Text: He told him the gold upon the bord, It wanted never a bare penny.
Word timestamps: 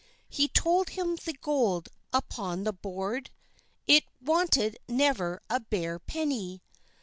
He 0.29 0.47
told 0.47 0.89
him 0.89 1.15
the 1.15 1.33
gold 1.33 1.89
upon 2.11 2.63
the 2.63 2.73
bord, 2.73 3.29
It 3.85 4.03
wanted 4.19 4.79
never 4.87 5.43
a 5.47 5.59
bare 5.59 5.99
penny. 5.99 6.63